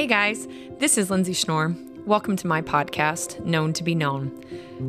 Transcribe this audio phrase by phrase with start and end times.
[0.00, 1.76] Hey guys, this is Lindsay Schnorr.
[2.06, 4.32] Welcome to my podcast, Known to Be Known.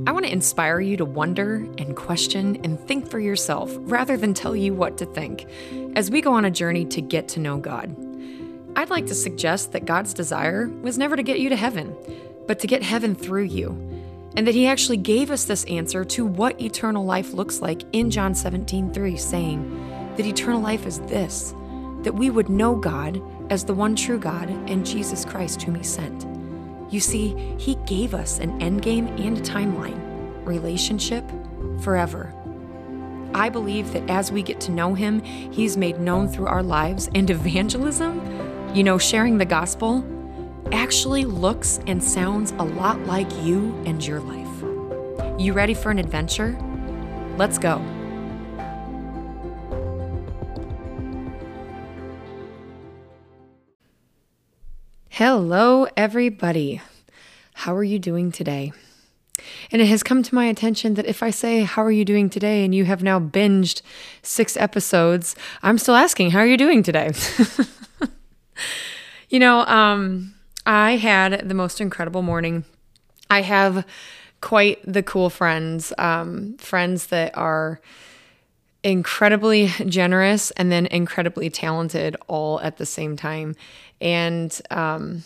[0.08, 4.34] I want to inspire you to wonder and question and think for yourself rather than
[4.34, 5.48] tell you what to think
[5.98, 7.94] as we go on a journey to get to know God.
[8.78, 11.94] I'd like to suggest that God's desire was never to get you to heaven,
[12.48, 13.72] but to get heaven through you,
[14.38, 18.12] and that He actually gave us this answer to what eternal life looks like in
[18.12, 21.54] John 17 3, saying that eternal life is this
[22.04, 23.22] that we would know God
[23.52, 26.26] as the one true God and Jesus Christ, whom He sent.
[26.92, 30.00] You see, He gave us an endgame and a timeline
[30.46, 31.24] relationship
[31.82, 32.34] forever.
[33.34, 37.10] I believe that as we get to know Him, He's made known through our lives,
[37.14, 38.22] and evangelism,
[38.74, 40.04] you know, sharing the gospel,
[40.72, 45.40] actually looks and sounds a lot like you and your life.
[45.40, 46.58] You ready for an adventure?
[47.38, 48.01] Let's go.
[55.24, 56.82] Hello, everybody.
[57.54, 58.74] How are you doing today?
[59.72, 62.28] And it has come to my attention that if I say, How are you doing
[62.28, 62.66] today?
[62.66, 63.84] and you have now binged
[64.24, 67.12] six episodes, I'm still asking, How are you doing today?
[69.30, 70.34] you know, um,
[70.66, 72.66] I had the most incredible morning.
[73.30, 73.86] I have
[74.42, 77.80] quite the cool friends, um, friends that are
[78.84, 83.56] incredibly generous and then incredibly talented all at the same time.
[84.02, 85.24] And um,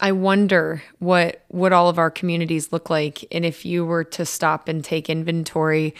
[0.00, 4.26] I wonder what what all of our communities look like, and if you were to
[4.26, 5.94] stop and take inventory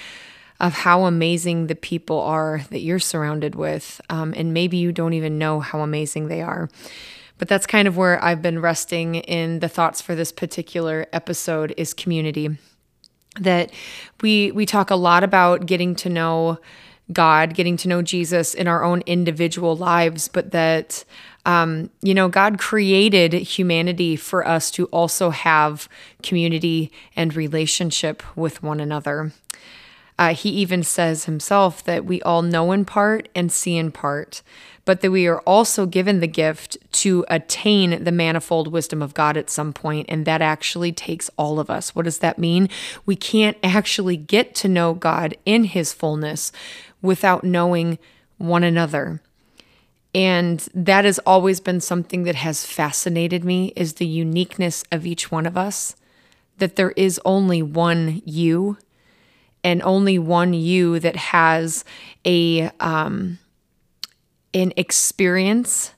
[0.58, 5.12] of how amazing the people are that you're surrounded with, um, and maybe you don't
[5.12, 6.68] even know how amazing they are.
[7.38, 11.74] But that's kind of where I've been resting in the thoughts for this particular episode
[11.76, 12.58] is community.
[13.38, 13.70] That
[14.20, 16.58] we we talk a lot about getting to know
[17.12, 21.04] God, getting to know Jesus in our own individual lives, but that,
[21.46, 25.88] um, you know, God created humanity for us to also have
[26.22, 29.32] community and relationship with one another.
[30.18, 34.42] Uh, he even says himself that we all know in part and see in part,
[34.84, 39.36] but that we are also given the gift to attain the manifold wisdom of God
[39.36, 41.94] at some point, and that actually takes all of us.
[41.94, 42.68] What does that mean?
[43.04, 46.50] We can't actually get to know God in his fullness
[47.02, 47.98] without knowing
[48.38, 49.20] one another.
[50.16, 55.30] And that has always been something that has fascinated me is the uniqueness of each
[55.30, 55.94] one of us,
[56.56, 58.78] that there is only one you
[59.62, 61.84] and only one you that has
[62.24, 63.38] a um,
[64.54, 65.92] an experience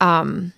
[0.00, 0.52] um,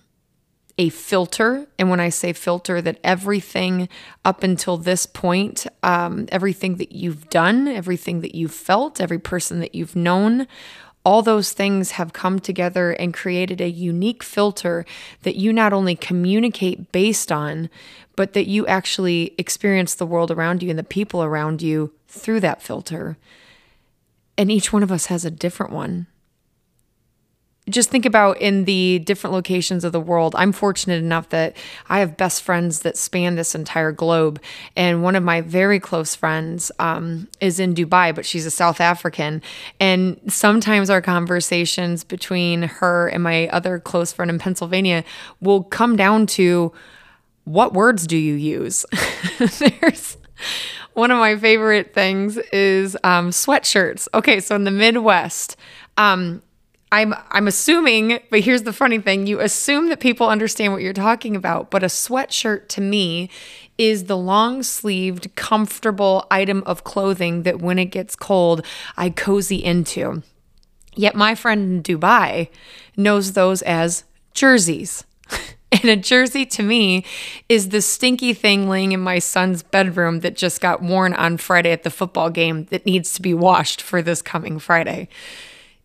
[0.79, 1.67] a filter.
[1.77, 3.87] And when I say filter, that everything
[4.25, 9.59] up until this point, um, everything that you've done, everything that you've felt, every person
[9.59, 10.47] that you've known,
[11.05, 14.85] all those things have come together and created a unique filter
[15.23, 17.69] that you not only communicate based on,
[18.15, 22.41] but that you actually experience the world around you and the people around you through
[22.41, 23.17] that filter.
[24.37, 26.07] And each one of us has a different one
[27.69, 30.35] just think about in the different locations of the world.
[30.37, 31.55] I'm fortunate enough that
[31.87, 34.41] I have best friends that span this entire globe.
[34.75, 38.81] And one of my very close friends um, is in Dubai, but she's a South
[38.81, 39.41] African.
[39.79, 45.03] And sometimes our conversations between her and my other close friend in Pennsylvania
[45.39, 46.73] will come down to
[47.45, 48.85] what words do you use?
[49.39, 50.17] There's
[50.93, 54.07] one of my favorite things is um, sweatshirts.
[54.13, 55.55] Okay, so in the Midwest,
[55.97, 56.41] um,
[56.91, 60.93] I'm I'm assuming, but here's the funny thing, you assume that people understand what you're
[60.93, 63.29] talking about, but a sweatshirt to me
[63.77, 68.65] is the long-sleeved, comfortable item of clothing that when it gets cold,
[68.97, 70.23] I cozy into.
[70.95, 72.49] Yet my friend in Dubai
[72.97, 75.03] knows those as jerseys.
[75.71, 77.05] And a jersey to me
[77.47, 81.71] is the stinky thing laying in my son's bedroom that just got worn on Friday
[81.71, 85.07] at the football game that needs to be washed for this coming Friday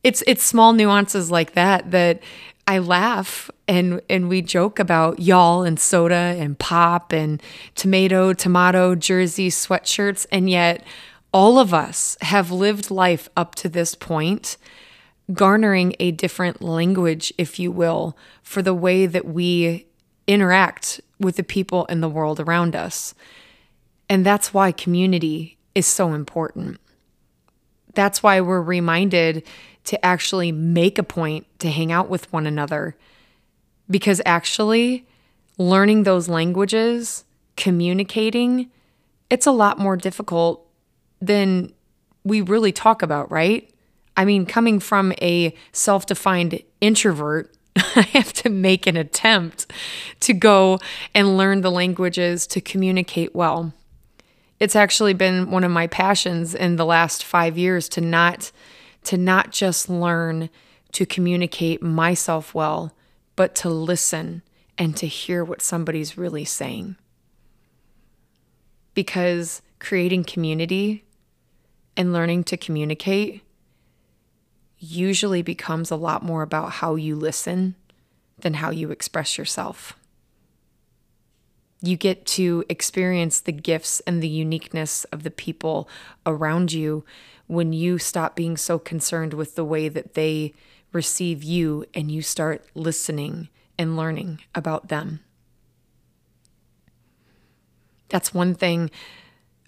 [0.04, 2.22] it's it's small nuances like that that
[2.68, 7.42] I laugh and and we joke about y'all and soda and pop and
[7.74, 10.84] tomato, tomato, jersey, sweatshirts, and yet
[11.32, 14.56] all of us have lived life up to this point
[15.32, 19.86] garnering a different language, if you will, for the way that we
[20.26, 23.14] interact with the people in the world around us.
[24.08, 26.78] And that's why community is so important.
[27.94, 29.44] That's why we're reminded
[29.84, 32.96] to actually make a point to hang out with one another.
[33.90, 35.06] Because actually,
[35.58, 37.24] learning those languages,
[37.56, 38.70] communicating,
[39.30, 40.66] it's a lot more difficult
[41.20, 41.72] than
[42.24, 43.70] we really talk about, right?
[44.16, 49.70] I mean, coming from a self defined introvert I have to make an attempt
[50.20, 50.78] to go
[51.14, 53.74] and learn the languages to communicate well.
[54.60, 58.52] It's actually been one of my passions in the last 5 years to not
[59.04, 60.48] to not just learn
[60.92, 62.94] to communicate myself well,
[63.36, 64.42] but to listen
[64.78, 66.96] and to hear what somebody's really saying.
[68.94, 71.04] Because creating community
[71.96, 73.42] and learning to communicate
[74.78, 77.74] usually becomes a lot more about how you listen
[78.38, 79.98] than how you express yourself.
[81.84, 85.86] You get to experience the gifts and the uniqueness of the people
[86.24, 87.04] around you
[87.46, 90.54] when you stop being so concerned with the way that they
[90.92, 93.48] receive you and you start listening
[93.78, 95.20] and learning about them.
[98.08, 98.90] That's one thing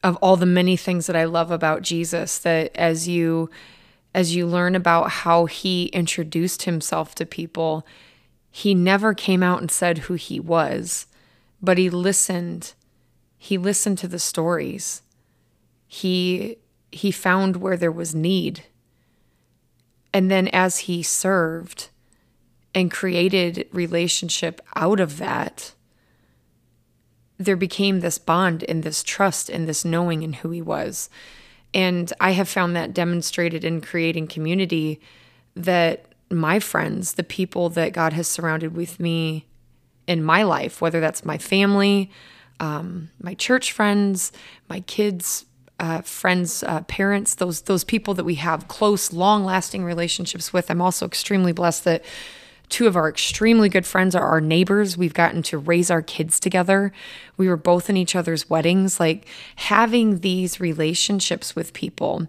[0.03, 3.51] of all the many things that I love about Jesus that as you
[4.15, 7.87] as you learn about how he introduced himself to people,
[8.51, 11.07] he never came out and said who he was,
[11.63, 12.75] but he listened.
[13.39, 15.03] He listened to the stories.
[15.87, 16.59] He
[16.93, 18.65] he found where there was need.
[20.13, 21.91] And then as he served
[22.75, 25.75] and created relationship out of that,
[27.39, 31.11] there became this bond and this trust and this knowing in who he was.
[31.75, 35.01] And I have found that demonstrated in creating community
[35.55, 39.47] that my friends, the people that God has surrounded with me
[40.07, 42.11] in my life, whether that's my family,
[42.61, 44.33] um, my church friends,
[44.69, 45.45] my kids,
[45.79, 50.71] uh, friends, uh, parents, those those people that we have close, long-lasting relationships with.
[50.71, 52.05] I'm also extremely blessed that
[52.69, 54.97] two of our extremely good friends are our neighbors.
[54.97, 56.93] We've gotten to raise our kids together.
[57.37, 58.99] We were both in each other's weddings.
[58.99, 59.27] Like
[59.57, 62.27] having these relationships with people,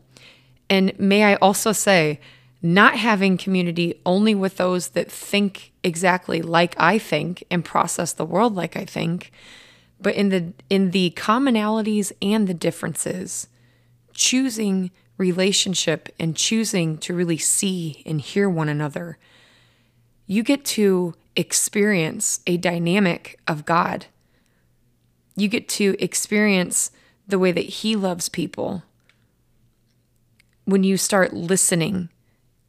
[0.70, 2.20] and may I also say,
[2.62, 8.26] not having community only with those that think exactly like I think and process the
[8.26, 9.32] world like I think
[10.00, 13.48] but in the in the commonalities and the differences
[14.14, 19.18] choosing relationship and choosing to really see and hear one another
[20.28, 24.08] you get to experience a dynamic of God.
[25.36, 26.92] You get to experience
[27.28, 28.84] the way that he loves people.
[30.66, 32.10] When you start listening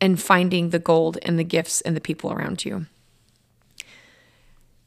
[0.01, 2.87] and finding the gold and the gifts and the people around you.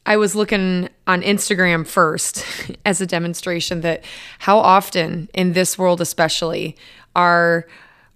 [0.04, 2.44] I was looking on Instagram first
[2.84, 4.04] as a demonstration that
[4.40, 6.76] how often in this world especially
[7.14, 7.66] are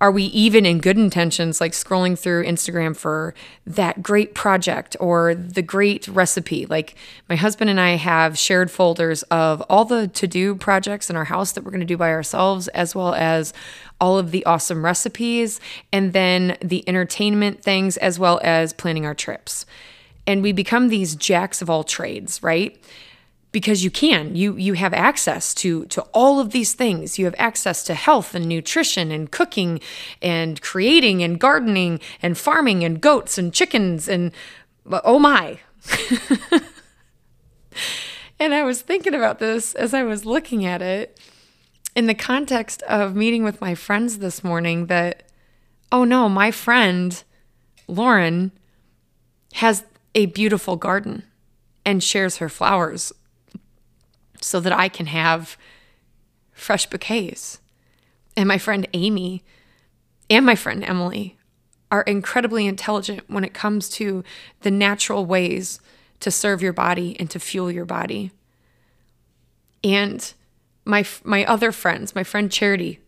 [0.00, 3.34] are we even in good intentions like scrolling through Instagram for
[3.66, 6.94] that great project or the great recipe like
[7.28, 11.52] my husband and I have shared folders of all the to-do projects in our house
[11.52, 13.54] that we're going to do by ourselves as well as
[14.00, 15.60] all of the awesome recipes
[15.93, 19.64] and then the entertainment things as well as planning our trips
[20.26, 22.76] and we become these jacks of all trades, right?
[23.52, 24.37] Because you can.
[24.37, 27.19] You you have access to to all of these things.
[27.19, 29.81] You have access to health and nutrition and cooking
[30.20, 34.32] and creating and gardening and farming and goats and chickens and
[35.04, 35.60] oh my.
[38.38, 41.19] and I was thinking about this as I was looking at it
[41.94, 45.22] in the context of meeting with my friends this morning that
[45.90, 47.22] oh no, my friend
[47.88, 48.52] Lauren
[49.54, 49.84] has
[50.14, 51.23] a beautiful garden
[51.85, 53.12] and shares her flowers
[54.47, 55.57] so that I can have
[56.53, 57.59] fresh bouquets.
[58.37, 59.43] And my friend Amy
[60.31, 61.37] and my friend Emily
[61.91, 64.23] are incredibly intelligent when it comes to
[64.61, 65.81] the natural ways
[66.21, 68.31] to serve your body and to fuel your body.
[69.83, 70.33] And
[70.85, 73.00] my my other friends, my friend Charity,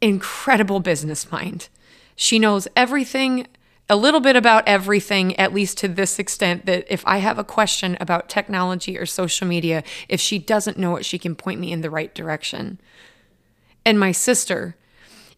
[0.00, 1.68] incredible business mind.
[2.14, 3.48] She knows everything
[3.88, 7.44] a little bit about everything, at least to this extent that if I have a
[7.44, 11.70] question about technology or social media, if she doesn't know it, she can point me
[11.70, 12.80] in the right direction.
[13.84, 14.76] And my sister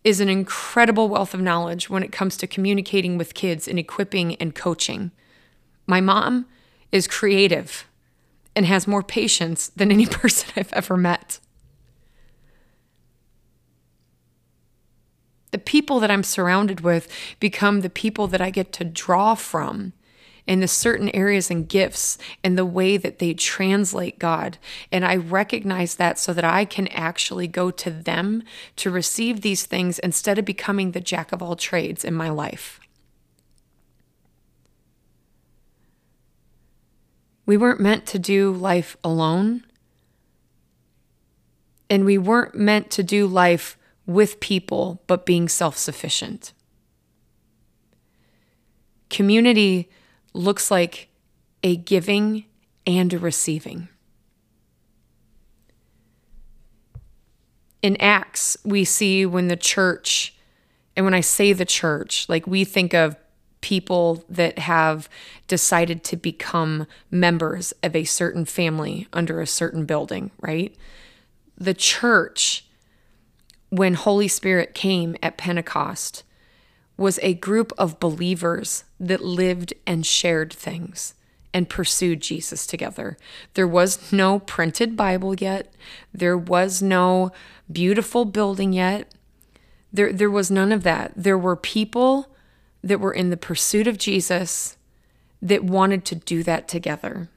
[0.04, 4.36] is an incredible wealth of knowledge when it comes to communicating with kids and equipping
[4.36, 5.10] and coaching.
[5.86, 6.46] My mom
[6.92, 7.88] is creative
[8.54, 11.40] and has more patience than any person I've ever met.
[15.52, 17.08] The people that I'm surrounded with
[17.40, 19.92] become the people that I get to draw from
[20.46, 24.58] in the certain areas and gifts and the way that they translate God.
[24.92, 28.42] And I recognize that so that I can actually go to them
[28.76, 32.80] to receive these things instead of becoming the jack of all trades in my life.
[37.44, 39.64] We weren't meant to do life alone.
[41.88, 46.52] And we weren't meant to do life with people, but being self sufficient.
[49.10, 49.88] Community
[50.32, 51.08] looks like
[51.62, 52.44] a giving
[52.86, 53.88] and a receiving.
[57.82, 60.34] In Acts, we see when the church,
[60.96, 63.16] and when I say the church, like we think of
[63.60, 65.08] people that have
[65.48, 70.74] decided to become members of a certain family under a certain building, right?
[71.58, 72.65] The church,
[73.76, 76.24] when Holy Spirit came at Pentecost,
[76.96, 81.14] was a group of believers that lived and shared things
[81.52, 83.16] and pursued Jesus together.
[83.54, 85.72] There was no printed Bible yet.
[86.12, 87.32] There was no
[87.70, 89.12] beautiful building yet.
[89.92, 91.12] There, there was none of that.
[91.16, 92.34] There were people
[92.82, 94.76] that were in the pursuit of Jesus
[95.40, 97.28] that wanted to do that together.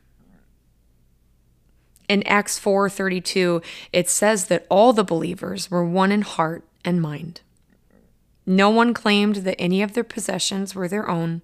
[2.10, 3.62] In Acts 4:32,
[3.94, 7.42] it says that all the believers were one in heart and mind.
[8.48, 11.44] No one claimed that any of their possessions were their own,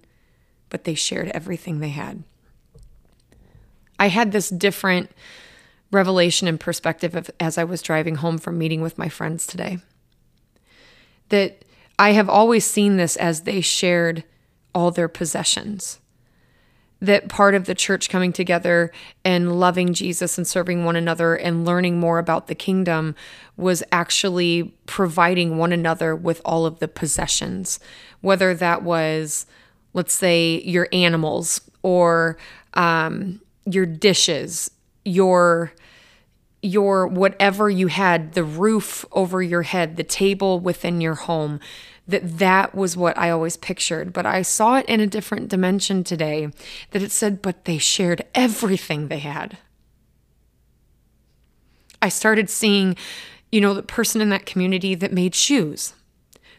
[0.68, 2.24] but they shared everything they had.
[3.98, 5.12] I had this different
[5.92, 9.78] revelation and perspective of, as I was driving home from meeting with my friends today.
[11.28, 11.64] That
[11.96, 14.24] I have always seen this as they shared
[14.74, 16.00] all their possessions.
[17.06, 18.90] That part of the church coming together
[19.24, 23.14] and loving Jesus and serving one another and learning more about the kingdom
[23.56, 27.78] was actually providing one another with all of the possessions,
[28.22, 29.46] whether that was,
[29.94, 32.36] let's say, your animals or
[32.74, 34.70] um, your dishes,
[35.04, 35.72] your
[36.62, 41.60] your whatever you had, the roof over your head, the table within your home,
[42.08, 44.12] that that was what I always pictured.
[44.12, 46.50] But I saw it in a different dimension today
[46.90, 49.58] that it said, but they shared everything they had.
[52.00, 52.96] I started seeing,
[53.50, 55.94] you know, the person in that community that made shoes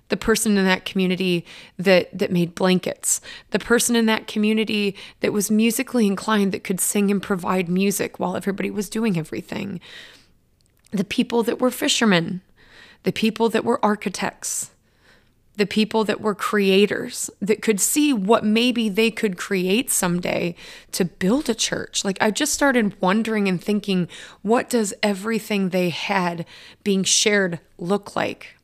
[0.09, 1.45] the person in that community
[1.77, 6.79] that that made blankets the person in that community that was musically inclined that could
[6.79, 9.79] sing and provide music while everybody was doing everything
[10.91, 12.41] the people that were fishermen
[13.03, 14.71] the people that were architects
[15.57, 20.55] the people that were creators that could see what maybe they could create someday
[20.91, 22.05] to build a church.
[22.05, 24.07] Like I just started wondering and thinking,
[24.41, 26.45] what does everything they had
[26.83, 28.56] being shared look like?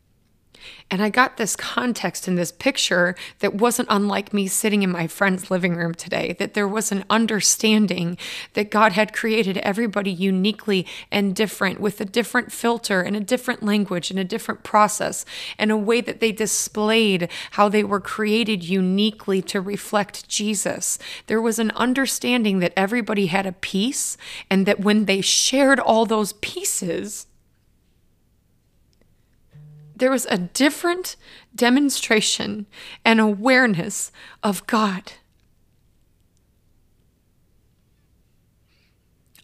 [0.89, 5.07] And I got this context in this picture that wasn't unlike me sitting in my
[5.07, 8.17] friend's living room today, that there was an understanding
[8.53, 13.63] that God had created everybody uniquely and different with a different filter and a different
[13.63, 15.25] language and a different process
[15.57, 20.99] and a way that they displayed how they were created uniquely to reflect Jesus.
[21.27, 24.17] There was an understanding that everybody had a piece
[24.49, 27.25] and that when they shared all those pieces,
[30.03, 31.15] there was a different
[31.55, 32.65] demonstration
[33.05, 34.11] and awareness
[34.43, 35.13] of God.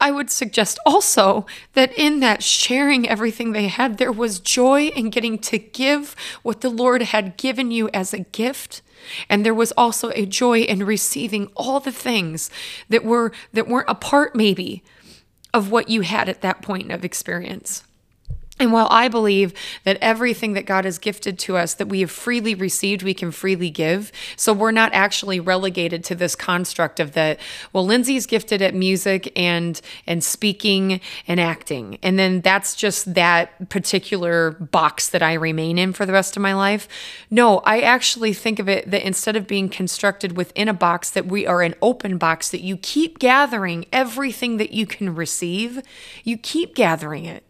[0.01, 5.12] I would suggest also that in that sharing everything they had, there was joy in
[5.12, 6.13] getting to give
[6.44, 8.82] what the Lord had given you as a gift.
[9.30, 12.50] And there was also a joy in receiving all the things
[12.89, 14.84] that were that weren't a part maybe
[15.54, 17.86] of what you had at that point of experience.
[18.60, 19.54] And while I believe
[19.86, 23.32] that everything that God has gifted to us that we have freely received, we can
[23.32, 24.12] freely give.
[24.36, 27.39] So we're not actually relegated to this construct of that,
[27.72, 32.00] well, Lindsay's gifted at music and and speaking and acting.
[32.04, 36.42] And then that's just that particular box that I remain in for the rest of
[36.42, 36.88] my life.
[37.32, 41.28] No, I actually think of it that instead of being constructed within a box, that
[41.28, 45.82] we are an open box, that you keep gathering everything that you can receive.
[46.25, 47.49] You keep gathering it.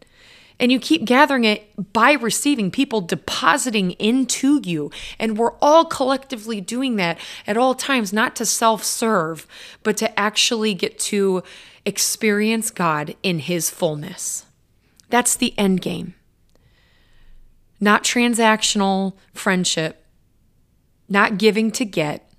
[0.60, 4.92] And you keep gathering it by receiving people depositing into you.
[5.18, 9.46] And we're all collectively doing that at all times, not to self serve,
[9.82, 11.42] but to actually get to
[11.86, 14.44] experience God in His fullness.
[15.08, 16.14] That's the end game.
[17.80, 20.04] Not transactional friendship,
[21.08, 22.30] not giving to get,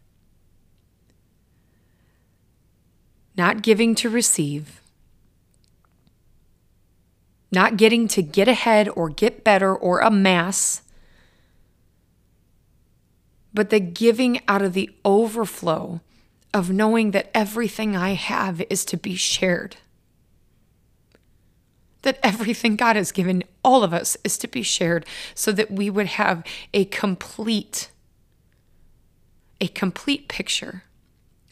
[3.35, 4.80] not giving to receive
[7.51, 10.81] not getting to get ahead or get better or amass,
[13.53, 15.99] but the giving out of the overflow
[16.53, 19.77] of knowing that everything I have is to be shared.
[22.03, 25.05] That everything God has given all of us is to be shared
[25.35, 26.43] so that we would have
[26.73, 27.91] a complete,
[29.59, 30.83] a complete picture,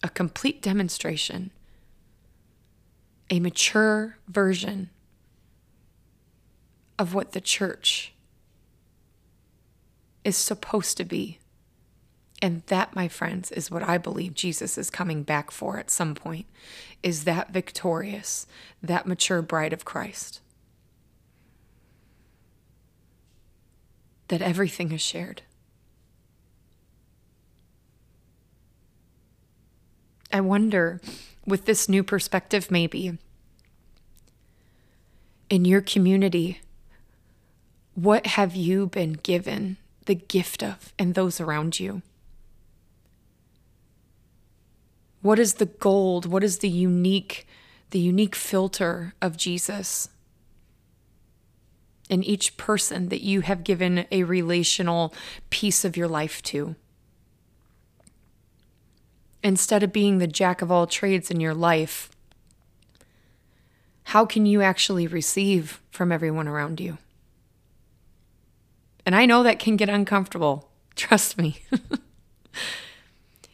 [0.02, 1.52] a complete demonstration,
[3.30, 4.90] a mature version
[7.00, 8.14] of what the church
[10.24, 11.40] is supposed to be
[12.42, 16.16] And that, my friends, is what I believe Jesus is coming back for at some
[16.16, 16.46] point.
[17.04, 18.48] Is that victorious,
[18.82, 20.40] that mature bride of Christ?
[24.30, 25.42] That everything is shared.
[30.32, 31.02] I wonder,
[31.46, 33.18] with this new perspective, maybe
[35.50, 36.62] in your community,
[38.04, 39.76] what have you been given
[40.06, 42.02] the gift of and those around you?
[45.22, 46.26] What is the gold?
[46.26, 47.46] What is the unique
[47.90, 50.10] the unique filter of Jesus?
[52.10, 55.14] In each person that you have given a relational
[55.50, 56.76] piece of your life to.
[59.44, 62.10] Instead of being the jack of all trades in your life,
[64.04, 66.98] how can you actually receive from everyone around you?
[69.10, 70.70] And I know that can get uncomfortable.
[70.96, 71.64] Trust me.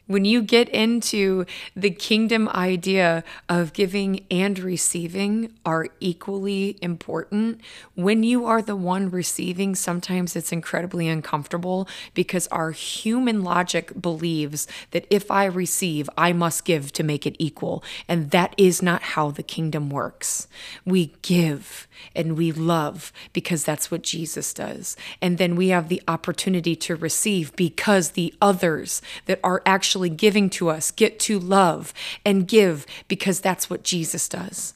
[0.08, 1.46] When you get into
[1.76, 7.62] the kingdom idea of giving and receiving are equally important,
[7.96, 14.68] when you are the one receiving, sometimes it's incredibly uncomfortable because our human logic believes
[14.92, 17.84] that if I receive, I must give to make it equal.
[18.08, 20.48] And that is not how the kingdom works.
[20.86, 24.96] We give and we love because that's what Jesus does.
[25.22, 29.62] And then we have the opportunity to receive because the others that are
[29.96, 31.94] actually giving to us get to love
[32.26, 34.74] and give because that's what Jesus does.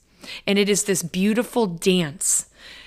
[0.47, 2.45] And it is this beautiful dance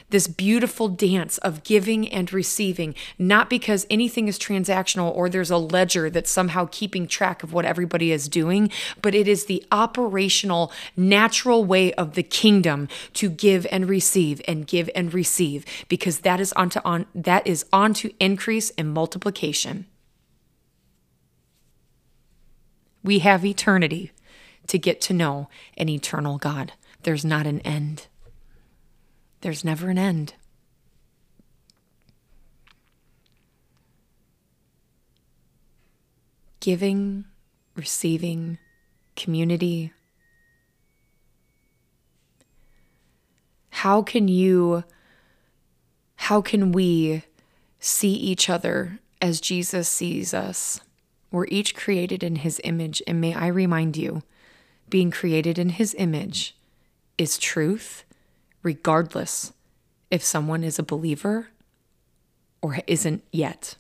[0.09, 5.57] this beautiful dance of giving and receiving, not because anything is transactional or there's a
[5.57, 8.71] ledger that's somehow keeping track of what everybody is doing,
[9.01, 14.67] but it is the operational, natural way of the kingdom to give and receive and
[14.67, 19.87] give and receive, because that is onto on that is onto increase and multiplication.
[23.03, 24.13] We have eternity
[24.69, 26.73] to get to know an eternal God.
[27.03, 28.07] There's not an end.
[29.41, 30.35] There's never an end.
[36.61, 37.25] Giving,
[37.75, 38.59] receiving,
[39.17, 39.93] community.
[43.71, 44.85] How can you,
[46.15, 47.25] how can we
[47.81, 50.81] see each other as Jesus sees us?
[51.33, 53.03] We're each created in his image.
[53.07, 54.23] And may I remind you,
[54.89, 56.55] being created in his image
[57.17, 58.05] is truth
[58.63, 59.53] regardless
[60.11, 61.49] if someone is a believer
[62.61, 63.77] or isn't yet.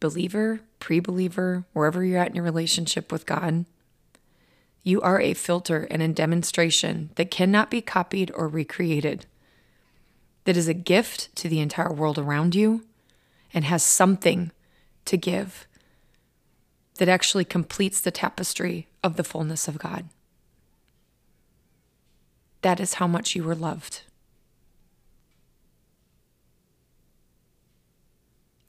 [0.00, 3.66] Believer, pre believer, wherever you're at in your relationship with God,
[4.82, 9.26] you are a filter and a demonstration that cannot be copied or recreated,
[10.44, 12.82] that is a gift to the entire world around you
[13.54, 14.50] and has something
[15.04, 15.66] to give
[16.98, 20.08] that actually completes the tapestry of the fullness of God.
[22.62, 24.02] That is how much you were loved.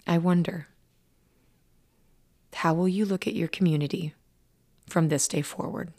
[0.07, 0.67] I wonder,
[2.53, 4.13] how will you look at your community
[4.87, 5.91] from this day forward?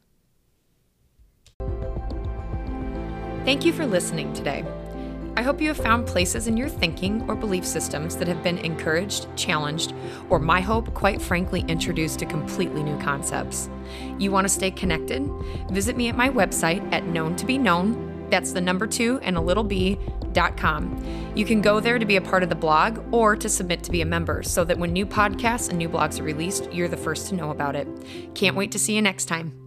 [3.44, 4.64] Thank you for listening today.
[5.36, 8.58] I hope you have found places in your thinking or belief systems that have been
[8.58, 9.92] encouraged, challenged,
[10.30, 13.68] or my hope, quite frankly, introduced to completely new concepts.
[14.18, 15.28] You want to stay connected?
[15.70, 18.28] Visit me at my website at known to be known.
[18.30, 19.98] That's the number two and a little b
[20.32, 21.04] dot com.
[21.34, 23.90] You can go there to be a part of the blog or to submit to
[23.90, 26.96] be a member so that when new podcasts and new blogs are released, you're the
[26.96, 27.88] first to know about it.
[28.34, 29.63] Can't wait to see you next time.